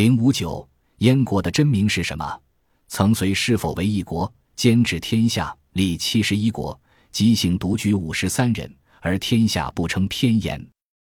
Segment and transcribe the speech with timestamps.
[0.00, 0.66] 零五九，
[1.00, 2.40] 燕国的真名是什么？
[2.88, 6.80] 曾随是否为一国，兼治天下，立七十一国，
[7.12, 10.66] 姬姓独居五十三人，而天下不称偏言。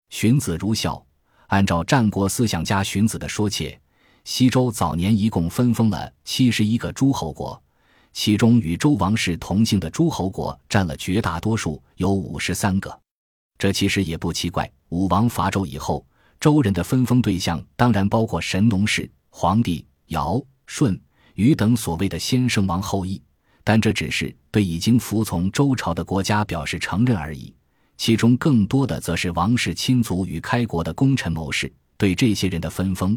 [0.10, 1.00] 荀子如孝。
[1.50, 3.80] 按照战国思想家荀子的说切，
[4.24, 7.62] 西周早年一共分封了七十一个诸侯国，
[8.14, 13.00] 其中与周王室同姓的诸侯国占了绝大多数，有五十三个。
[13.60, 14.68] 这其实也不奇怪。
[14.90, 16.04] 武王伐纣以后，
[16.42, 21.00] 周人的分封对象当然包括神农氏、黄帝、尧、舜、
[21.36, 23.22] 禹等所谓的先圣王后裔，
[23.64, 27.54] 但这只是对已经服从周朝的国家表示承认而已。
[27.96, 31.72] 其中更多的则是王室亲族与开国的功臣谋士。
[31.96, 33.16] 对这些人的分封，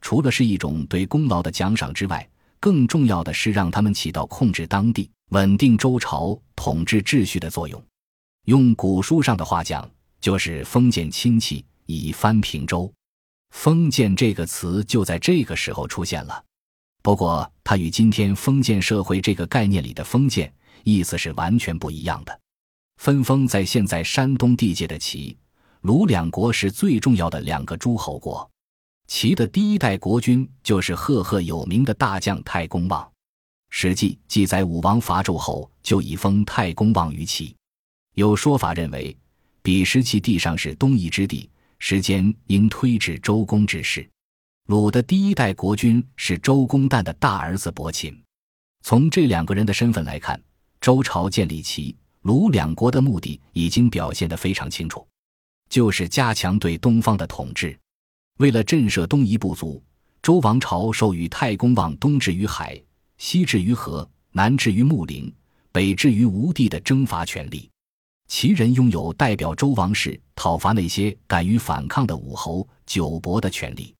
[0.00, 7.80] 除了是一种对功劳的奖赏之外，更重要的是让他们起到控制当地、稳定周朝统治秩序的作用。
[8.46, 9.88] 用古书上的话讲，
[10.20, 12.92] 就是封建亲戚以藩平周。
[13.50, 16.44] 封建这个词就在这个时候出现了。
[17.02, 22.40] 不过，它与今天封建社会这个概念里的封建意思是完全不一样的。
[22.96, 25.36] 分封在现在山东地界的齐、
[25.82, 28.48] 鲁两国是最重要的两个诸侯国。
[29.06, 33.04] 齐的第一代国君就是赫赫有名的大将太公望，
[33.68, 37.54] 《史记》记载武王伐纣后就已封太公望于齐。
[38.14, 39.14] 有说法认为，
[39.60, 41.50] 彼时其地上是东夷之地，
[41.86, 44.08] 时间应推至周公之时。
[44.68, 48.18] 鲁的第一代国君是周公旦的大儿子伯禽。
[48.82, 50.42] 从这两个人的身份来看，
[50.80, 51.94] 周朝建立齐。
[52.22, 55.06] 鲁两国的目的已经表现得非常清楚，
[55.68, 57.78] 就是加强对东方的统治。
[58.38, 59.84] 为了震慑东夷部族，
[60.22, 62.82] 周王朝授予太公望东至于海，
[63.18, 65.30] 西至于河，南至于穆陵，
[65.70, 67.70] 北至于吴地的征伐权力。
[68.36, 73.94] 齐人拥有代表周王室讨伐那些敢于反抗的武侯、九伯的权利。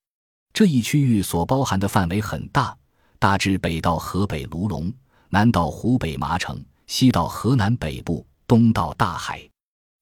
[0.52, 2.76] 这一区域所包含的范围很大，
[3.20, 4.92] 大致北到河北卢龙，
[5.28, 6.60] 南到湖北麻城。
[6.88, 9.40] 西到河南北部，东到大海。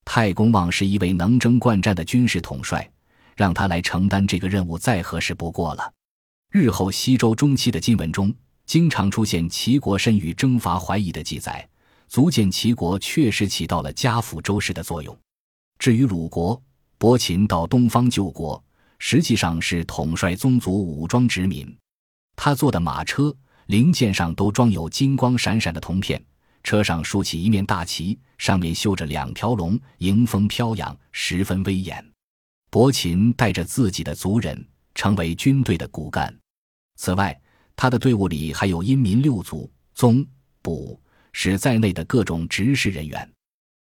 [0.07, 2.91] 太公望是一位能征惯战的军事统帅，
[3.37, 5.93] 让他来承担这个任务再合适不过了。
[6.51, 11.69] 日后西周中期的经文中，经常出现齐国身与征伐淮夷的记载，
[12.13, 15.19] 足见齐国确实起到了家父周氏的作用。
[15.79, 16.63] 至于鲁国，
[16.99, 18.63] 伯禽到东方救国，
[18.99, 21.75] 实际上是统帅宗族武装殖民。
[22.37, 23.35] 他坐的马车
[23.65, 26.23] 零件上都装有金光闪闪的铜片。
[26.63, 32.13] 车上竖起一面大旗，上面绣着两条龙，迎风飘扬，十分威严。
[32.69, 34.63] 伯禽带着自己的族人，
[34.95, 36.39] 成为军队的骨干。
[36.97, 37.41] 此外，
[37.75, 40.23] 他的队伍里还有阴民六族、宗、
[40.61, 41.01] 卜、
[41.33, 43.31] 使在内的各种执事人员。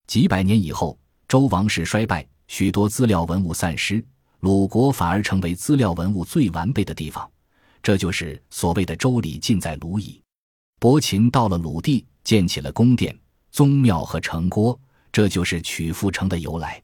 [0.07, 4.05] 几百年以后，周王室衰败，许多资料文物散失，
[4.41, 7.31] 鲁国反而成为资料文物最完备的地方。
[7.83, 10.21] 这就是所谓的“周礼尽在鲁矣”。
[10.81, 12.05] 伯禽到了鲁地。
[12.25, 13.19] 建起了宫殿、
[13.51, 14.79] 宗庙和城郭，
[15.11, 16.79] 这就是曲阜城的由来。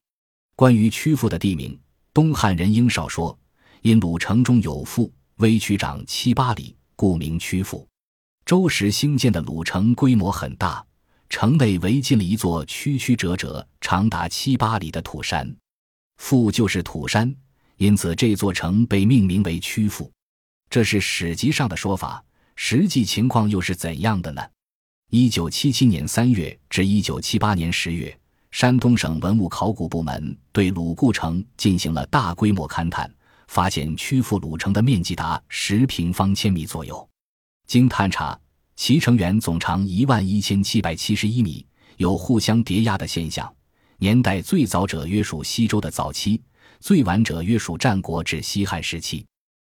[0.56, 1.78] 关于曲阜的地名，
[2.14, 3.38] 东汉人应少说，
[3.82, 7.86] 因鲁城中有阜，微曲长七八里，故名曲阜。
[8.44, 10.84] 周时兴建的鲁城规模很大，
[11.30, 15.50] 城内围进了一座曲曲折折、长达七八里的土山，
[16.18, 17.34] 阜就是土山，
[17.78, 20.12] 因此这座城被命名为曲阜。
[20.68, 22.22] 这是史籍上的说法，
[22.54, 24.42] 实际情况又是怎样的呢？
[25.10, 28.14] 一九七七年三月至一九七八年十月，
[28.50, 33.10] 山东省文物考古部门对鲁固城进行了大规模勘探，
[33.48, 37.08] 发现曲阜鲁城的面积达十平方千米左右。
[37.66, 38.38] 经探查，
[38.76, 41.66] 其城垣总长一万一千七百七十一米，
[41.96, 43.52] 有互相叠压的现象。
[43.98, 46.40] 年代最早者约属西周的早期，
[46.80, 49.24] 最晚者约属战国至西汉时期。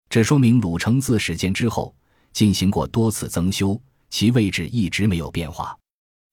[0.08, 1.94] 这说明鲁城自始建之后，
[2.32, 3.80] 进行过多次增修。
[4.08, 5.76] 其位置一直没有变化，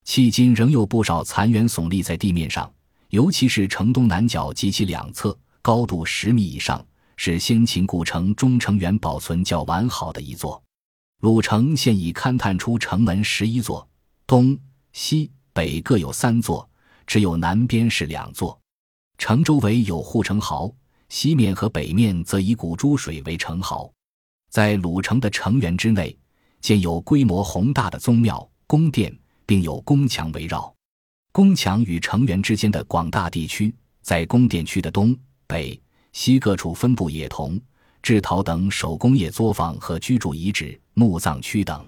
[0.04, 2.68] 迄今仍有不少残垣耸立在地面上，
[3.10, 6.84] 尤其是城东南角及其两侧，高度十米以上，
[7.16, 10.60] 是先秦古城中城垣保存较完好的一座。
[11.20, 13.88] 鲁城现已勘探出城门十一座，
[14.26, 14.56] 东
[14.92, 16.68] 西北各有三座，
[17.06, 18.60] 只有南边是两座。
[19.18, 20.72] 城周围有护城壕，
[21.08, 23.92] 西面和北面则以古珠水为城壕。
[24.48, 26.16] 在鲁城的城垣之内。
[26.60, 29.16] 建有规模宏大的宗庙、宫殿，
[29.46, 30.74] 并有宫墙围绕。
[31.30, 33.72] 宫墙与城垣之间的广大地区，
[34.02, 35.16] 在宫殿区的东
[35.46, 35.80] 北、
[36.12, 37.56] 西各处分布也同、
[38.02, 41.86] 制陶等手工业作坊和居住遗址、墓葬区等。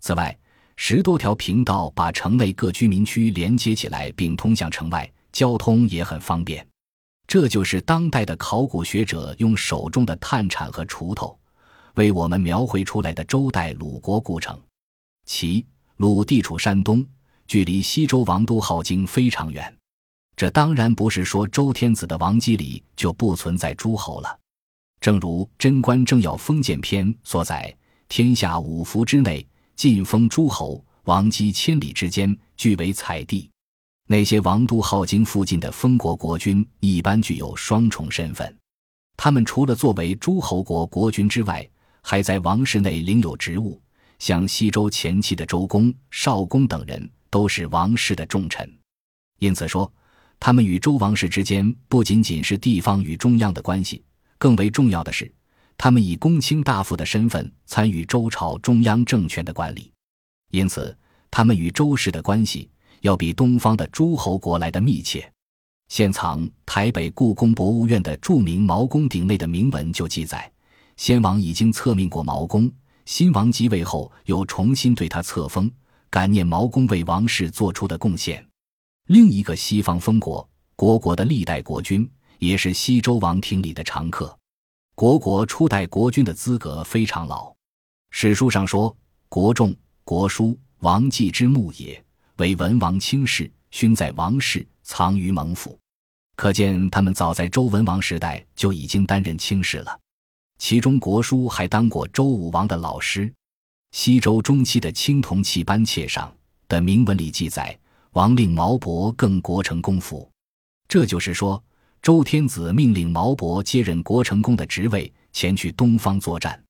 [0.00, 0.36] 此外，
[0.76, 6.66] 十多条平道把城内各居民区连接起来，并通向城外，交通也很方便。
[7.26, 11.36] 这就是当代的考古学者用手中的探铲和锄头。
[11.94, 14.60] 为我们描绘出来的周代鲁国故城。
[15.24, 15.64] 其
[15.96, 17.04] 鲁地处山东，
[17.48, 19.74] 距离西周王都镐京非常远。
[20.36, 24.38] 这当然不是说周天子的王畿里就不存在诸侯了。
[25.06, 27.72] 正如《贞观政要封建篇》所载
[28.10, 33.48] ：“天下五服之内，晋封诸侯，王姬千里之间，俱为采地。”
[34.10, 38.52] 那些王都镐京附近的封国国君，一般具有双重身份。
[39.16, 41.64] 他们除了作为诸侯国国君之外，
[42.02, 43.80] 还在王室内领有职务。
[44.18, 48.68] 像西周前期的周公、少公等人，都是王室的重臣。
[49.38, 49.88] 因此说。
[50.40, 54.02] 他们与周王室之间不仅仅是地方与中央的关系，
[54.38, 55.30] 更为重要的是，
[55.78, 59.92] 他们以公卿大夫的身份参与周朝中央政权的管理。
[60.50, 60.96] 因此，
[61.30, 65.30] 他们与周氏的关系要比东方的诸侯国来的密切。
[65.88, 70.50] 现藏台北故宫博物院的著名毛公鼎内的铭文就记载，
[70.96, 72.70] 先王已经册命过毛公，
[73.04, 75.70] 新王即位后又重新对他册封，
[76.10, 78.44] 感念毛公为王室做出的贡献。
[79.06, 84.36] 另一个西方封国，国国的历代国君也是西周王庭里的常客。
[84.94, 87.54] 国国初代国君的资格非常老，
[88.10, 88.94] 史书上说
[89.28, 89.74] ：“国仲、
[90.04, 92.02] 国叔、王季之墓也，
[92.36, 95.78] 为文王卿士，勋在王室，藏于蒙府。”
[96.36, 99.98] 可见他们早在周文王时代就已经担任卿士了。
[100.58, 103.32] 其中国叔还当过周武王的老师。
[103.92, 106.34] 西周中期的青铜器班切上
[106.68, 107.78] 的铭文里记载。
[108.12, 110.26] 王令毛伯更国成公府，
[110.88, 111.62] 这就是说，
[112.06, 116.62] 周天子命令毛伯接任国成公的职位，前去东方作战。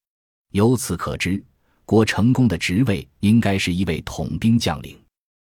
[0.53, 1.45] 由此可知，
[1.85, 4.99] 国成公的职位应该是一位统兵将领。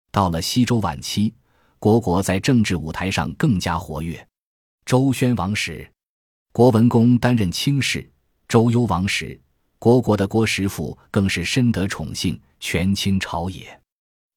[0.10, 1.34] 到了西周晚期，
[1.80, 4.26] 国国在政治舞台上更加活跃。
[4.86, 5.86] 周宣王时，
[6.54, 8.00] 国文公担任卿士；
[8.48, 9.38] 周幽王时，
[9.80, 13.78] 国国的郭师傅更是深得宠幸，权倾朝野。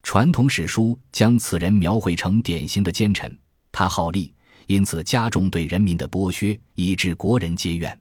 [0.03, 3.33] 传统史书将此人描绘成典型的奸臣，
[3.71, 4.33] 他好利，
[4.67, 7.97] 因此加重对人民的剥削，以致国人皆怨。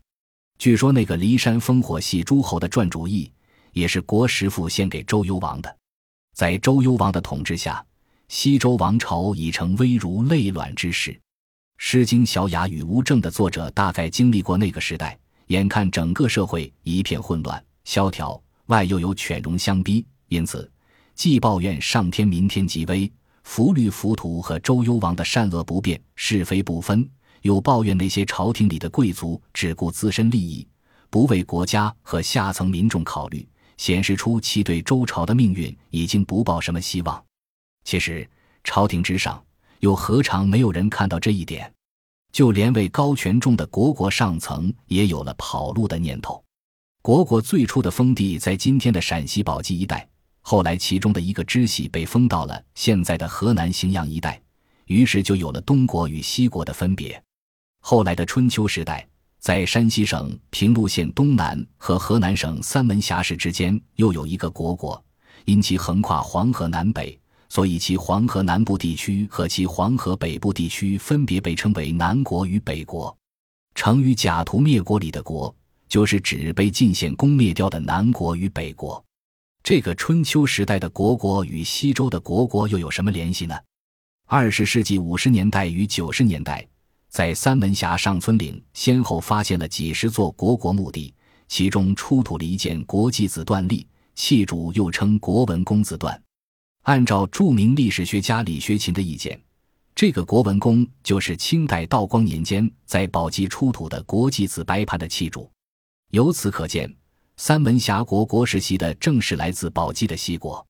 [0.59, 3.31] 据说那个骊山烽火戏诸侯的传主义，
[3.73, 5.77] 也是国师傅献给周幽王的。
[6.35, 7.85] 在周幽王的统治下，
[8.29, 11.13] 西周王朝已成危如累卵之势。
[11.79, 15.19] 《诗经·小雅·与无证》的作者大概经历过那个时代，
[15.49, 20.71] 眼看整个社会一片混乱萧条，外又有犬戎相逼，因此。
[21.15, 23.11] 既抱怨上天明天极危，
[23.47, 27.09] 浮律浮屠和周幽王的善恶不变、是非不分，
[27.43, 30.67] 又抱怨那些朝廷里的贵族只顾自身利益，
[31.09, 33.49] 不为国家和下层民众考虑，
[33.79, 37.25] 显示出其对周朝的命运已经不抱什么希望。
[37.85, 38.29] 其实，
[38.65, 39.43] 朝廷之上
[39.79, 41.73] 又何尝没有人看到这一点？
[42.33, 46.45] 就连位高权重的国国上层也有了跑路的念头。
[47.01, 50.07] 国国最初的封地在今天的陕西宝鸡一带。
[50.49, 54.41] 后来，其中的一个支系被封到了现在的河南荥阳一带，
[54.85, 57.21] 于是就有了东国与西国的分别。
[57.81, 59.05] 后来的春秋时代，
[59.41, 65.05] 在山西省平陆县东南和河南省三门峡市之间，又有一个国国，
[65.47, 67.19] 因其横跨黄河南北，
[67.49, 73.13] 所以其黄河南部地区和其黄河北部地区分别被称为南国与北国。
[73.75, 75.53] 成语“假途灭国”里的“国”，
[75.91, 79.05] 就是指被晋献公灭掉的南国与北国。
[79.67, 83.59] 这个春秋时代的国国与西周的国国又有什么联系呢？
[84.29, 86.65] 二十世纪五十年代与九十年代，
[87.09, 91.13] 在三门峡上村岭先后发现了几十座国国墓地，
[91.49, 96.23] 其中出土了一件国祭子断立，器主又称国文公子断。
[96.85, 99.37] 按照著名历史学家李学勤的意见，
[99.97, 105.51] 这个国文公就是清代道光年间在宝鸡出土的国祭子白盘的器主。
[106.13, 106.89] 由此可见。
[107.39, 110.67] 三门峡国国世袭的正是来自宝鸡的西国，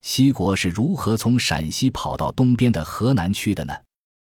[0.00, 3.74] 西国是如何从陕西跑到东边的河南去的呢？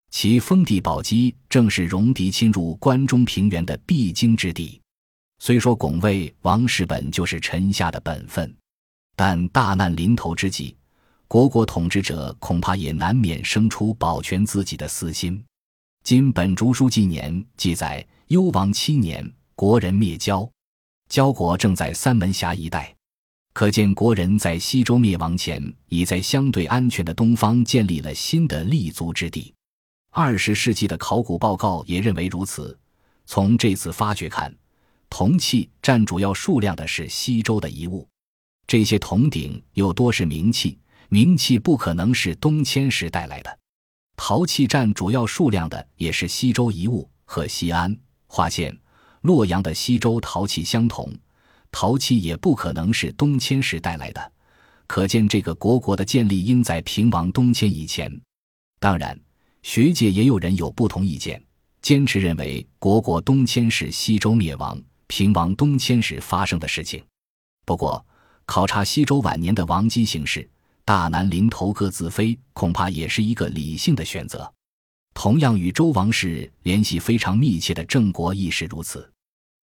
[0.09, 4.81] 其封地宝鸡正是戎狄侵入关中平原的必经之地。
[5.39, 8.55] 虽说拱卫王室本就是臣下的本分，
[9.15, 10.75] 但大难临头之际，
[11.27, 15.43] 国国统治者恐怕也难免生出保全自己的私心。
[16.03, 20.49] 今本竹书纪年记载，幽王七年，国人灭交。
[21.09, 22.93] 焦国正在三门峡一带，
[23.53, 29.53] 可见国人在西周灭亡前，已在相对安全的东方建立了新的立足之地。
[30.11, 32.77] 二十世纪的考古报告也认为如此。
[33.25, 34.55] 从这次发掘看，
[35.09, 38.07] 铜器占主要数量的是西周的遗物，
[38.67, 40.77] 这些铜鼎又多是名器，
[41.09, 43.59] 名器不可能是东迁时带来的。
[44.17, 47.95] 陶器占主要数量的也是西周遗物，和西安、
[48.27, 48.75] 华县。
[49.25, 51.11] 洛阳的西周陶器相同，
[51.71, 54.31] 陶器也不可能是东迁时带来的，
[54.85, 58.21] 可见这个国国的建立应在平王东迁以前。
[58.79, 59.19] 当然，
[59.63, 61.43] 学界也有人有不同意见，
[61.81, 67.03] 坚持认为国国东迁是西周灭亡、平王东迁时发生的事情。
[67.65, 68.05] 不过，
[68.45, 70.47] 考察西周晚年的王姬形势，
[70.85, 74.53] 大难临头各自飞，恐怕也是一个理性的选择。
[75.15, 79.09] 同样与周王室联系非常密切的郑国亦是如此。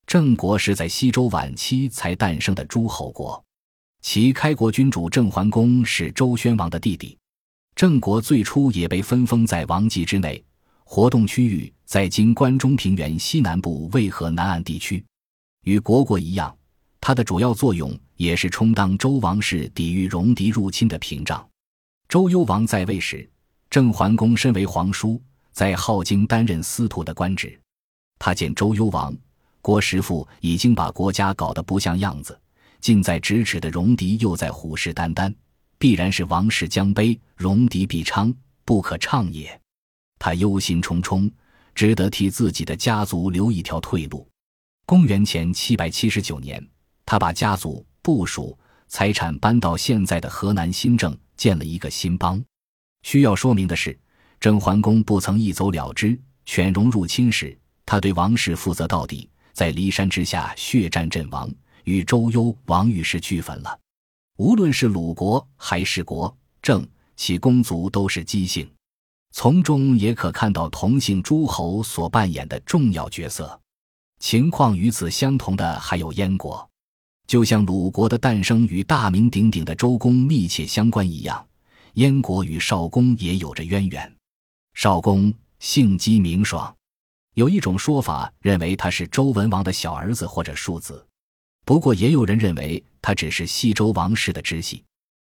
[0.06, 3.42] 郑国是在西周晚期才诞生的诸侯国，
[4.02, 7.16] 其开国君主郑桓公是周宣王的弟弟。
[7.75, 10.44] 郑国最初也被分封在王畿之内，
[10.85, 15.02] 活动区域在今关中平原西南部渭河南岸地区。
[15.64, 16.54] 与虢国一样，
[17.00, 21.49] 它的主要作用也是充当周王室抵御戎狄入侵的屏障。
[22.09, 23.26] 周幽王在位时，
[23.71, 25.18] 郑桓公身为皇叔，
[25.52, 27.59] 在镐京担任司徒的官职。
[28.18, 29.16] 他见周幽王。
[29.62, 32.38] 郭师傅已经把国家搞得不像样子，
[32.81, 35.33] 近在咫尺的戎狄又在虎视眈眈，
[35.78, 39.59] 必然是王室将卑，戎狄必昌，不可畅也。
[40.19, 41.31] 他忧心忡忡，
[41.76, 44.28] 只得替自己的家族留一条退路。
[44.85, 46.64] 公元前七百七十九年，
[47.07, 52.42] 他把家族、部属、财产搬到现在的河南新郑，建了一个新邦。
[53.04, 53.97] 需要说明的是，
[54.40, 59.28] 郑桓公不曾一走了之，犬戎入侵时，他对王室负责到底。
[59.52, 61.50] 在骊山之下血战阵亡，
[61.85, 63.78] 与周幽王御史俱焚了。
[64.38, 68.68] 无论是鲁国还是国郑，其公族都是姬姓，
[69.32, 73.61] 从中也可看到同姓诸侯所扮演的重要角色。
[74.18, 76.68] 情况与此相同的还有燕国，
[77.26, 81.47] 就像鲁国的诞生与大名鼎鼎的周公密切相关一样，
[81.94, 84.16] 燕国与少公也有着渊源。
[84.75, 86.75] 少公姓姬名爽。
[87.35, 91.07] 有一种说法认为他是周文王的小儿子或者庶子，
[91.65, 94.85] 不过也有人认为他只是西周王室的支系。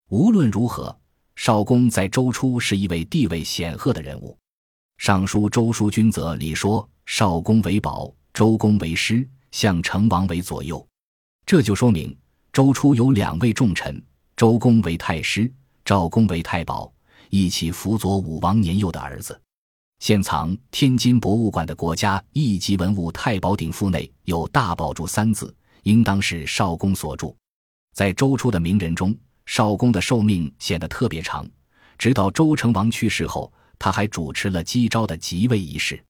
[0.09, 0.97] 无论如何，
[1.35, 4.31] 少公在周初是一位地位显赫的人物。
[5.05, 10.87] 《尚书·周书君则》里说：“少公为宝，周公为师，相成王为左右。”
[11.47, 12.17] 这就说明
[12.53, 14.01] 周初有两位重臣：
[14.37, 15.53] 周公为太师，
[15.85, 16.93] 赵公为太保，
[17.29, 19.41] 一起辅佐武王年幼的儿子。
[19.99, 27.35] 现藏天津博物馆的国家一级文物《太保鼎赋》内有“大宝柱”三字，应当是少公所著。
[27.95, 29.15] 在周初的名人中，
[29.47, 31.45] 少公的寿命显得特别长，
[31.99, 36.03] 直到周成王去世后，他还主持了姬昭的即位仪式。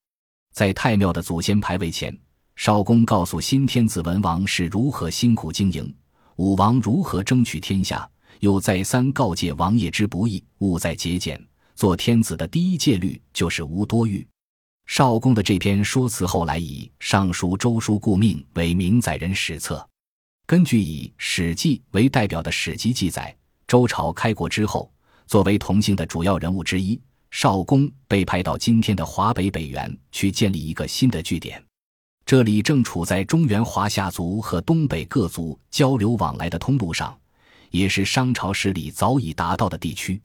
[0.52, 2.16] 在太庙的祖先牌位前，
[2.57, 5.92] 少公告诉新天子文王是如何辛苦经营，
[6.37, 8.09] 武王如何争取天下，
[8.40, 11.42] 又再三告诫王爷之不易，勿再节俭。
[11.78, 14.26] 做天子的第一戒律就是无多欲。
[14.87, 19.88] 少公的这篇说辞后来以《尚书周书故命》为明载人史册。
[20.44, 23.32] 根据以《史记》为代表的史籍记载，
[23.68, 24.92] 周朝开国之后，
[25.28, 31.64] 作为同姓的主要人物之一，少公被派到今天的华北北原去建立一个新的据点。
[32.26, 37.16] 这里正处在中原华夏族和东北各族交流往来的通路上，
[37.70, 40.20] 也是商朝势力早已达到的地区。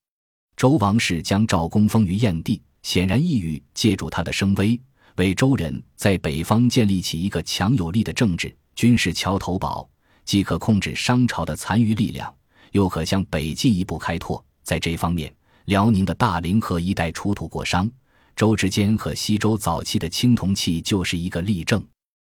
[0.63, 4.79] 周王室将赵公封于燕地，显然意欲借助他的声威，
[5.17, 9.85] 为周人在北方建立起一个强有力的政治军事桥头堡，
[10.23, 12.33] 既可控制商朝的残余力量，
[12.71, 14.41] 又可向北进一步开拓。
[14.63, 17.91] 在这方面，辽宁的大凌河一带出土过商
[18.33, 21.85] 周之间和西周早期的青铜器就是一个例证。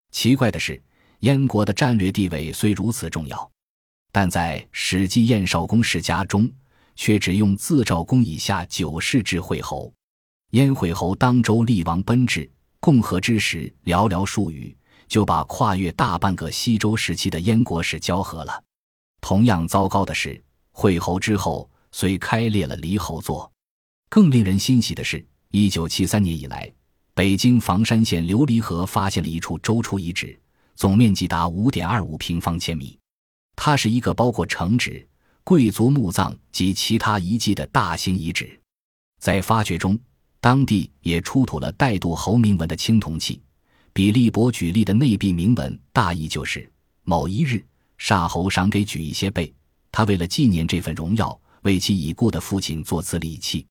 [0.09, 0.81] 奇怪的是，
[1.19, 3.51] 燕国的战略地位虽如此重要，
[4.11, 6.51] 但在《史记·燕少公世家》中。
[6.95, 9.93] 却只用自赵公以下九世至惠侯，
[10.51, 12.49] 燕惠侯当周厉王奔至，
[12.79, 14.75] 共和之时寥寥数语，
[15.07, 18.63] 就把跨越大半个西周时期的燕国史交合了。
[19.21, 23.51] 同样糟糕的是，惠侯之后虽开裂了离侯座，
[24.09, 26.71] 更令人欣喜的是，一九七三年以来，
[27.13, 30.39] 北京房山县琉璃河发现了一处周初遗址，
[30.75, 32.97] 总面积达五点二五平方千米，
[33.55, 35.05] 它是一个包括城址。
[35.45, 38.59] 贵族墓葬及其他遗迹的大型遗址，
[39.19, 39.95] 在发掘中，
[40.41, 43.39] 当地也出土了带杜侯铭文的青铜器。
[43.93, 46.67] 比利伯举例的内壁铭文，大意就是
[47.03, 47.63] 某一日，
[47.99, 49.53] 夏侯赏给举一些贝，
[49.91, 53.67] 他为了纪念这份荣耀，为其已故的父亲做此礼器。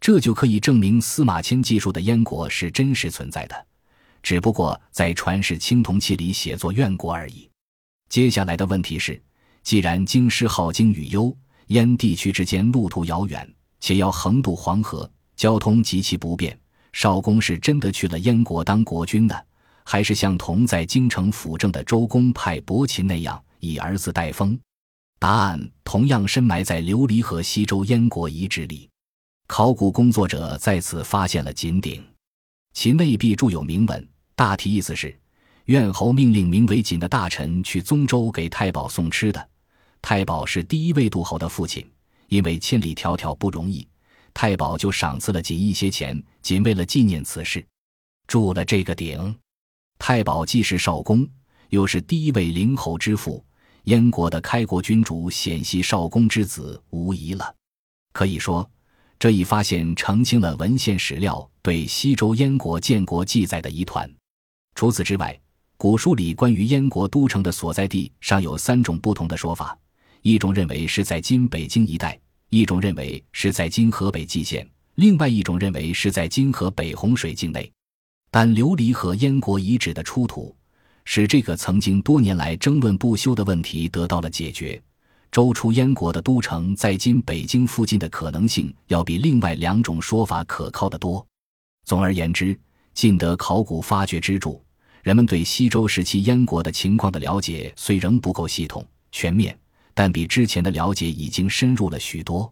[0.00, 3.66] 这就可以证明司马迁记述的燕国是真实存在的，
[4.22, 7.46] 只不过在传世青铜器里写作怨国而已。
[8.08, 9.22] 接下来的问题是。
[9.62, 11.36] 既然京师好经与幽
[11.68, 13.48] 燕地区之间路途遥远，
[13.78, 16.58] 且要横渡黄河，交通极其不便，
[16.92, 19.34] 少公是真的去了燕国当国君呢，
[19.84, 24.58] 还是像同在京城辅政的周公派伯禽那样，以儿子代封？
[25.18, 28.88] 答案同样深埋在琉璃河西周燕国遗址里。
[29.46, 32.02] 考古工作者在此发现了锦鼎，
[32.72, 35.14] 其内壁铸有铭文，大体意思是：
[35.66, 39.49] 苑侯命令名为锦的大臣去宗周给太保送吃的。
[40.02, 41.88] 太保是第一位杜侯的父亲，
[42.28, 43.86] 因为千里迢迢不容易，
[44.34, 47.64] 太保就赏赐了锦一些钱，仅为了纪念此事，
[48.26, 49.34] 铸了这个鼎。
[49.98, 51.28] 太保既是少公，
[51.68, 53.44] 又是第一位灵侯之父，
[53.84, 57.54] 燕国的开国君主显系少公之子，无疑了。
[58.12, 58.68] 可以说。
[59.18, 64.10] 这一发现澄清了文献史料对西周燕国建国记载的疑团。
[64.74, 65.38] 除此之外，
[65.76, 69.78] 古书里关于燕国都城的所在地尚有三种不同的说法：
[70.22, 72.10] 一种认为是在今北京一带；
[72.50, 74.62] 一种认为是在今河北蓟县；
[74.96, 77.70] 另外一种认为是在今河北洪水境内。
[78.30, 80.54] 但琉璃河燕国遗址的出土，
[81.04, 84.80] 使这个曾经多年来争论不休的问题得到了解决。
[85.32, 91.24] 周初燕国的都城在今北京附近的可能性，要比另外两种说法可靠得多。
[91.84, 92.58] 总而言之，
[92.94, 94.62] 晋德考古发掘之助，
[95.02, 99.56] 人们对西周时期燕国的情况的了解虽仍不够系统全面，
[100.02, 102.50] 但比之前的了解已经深入了许多。